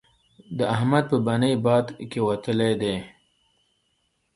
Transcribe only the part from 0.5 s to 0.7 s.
د